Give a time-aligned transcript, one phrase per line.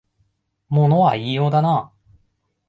[0.69, 1.91] 物は言いようだな